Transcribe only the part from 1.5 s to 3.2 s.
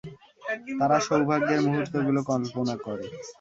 মূহুর্তগুলো কল্পনা করে?